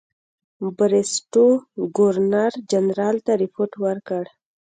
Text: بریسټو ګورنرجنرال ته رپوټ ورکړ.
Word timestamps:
بریسټو 0.77 1.45
ګورنرجنرال 1.97 3.17
ته 3.25 3.31
رپوټ 3.41 3.71
ورکړ. 3.85 4.23